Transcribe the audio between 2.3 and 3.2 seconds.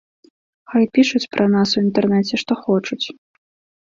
што хочуць.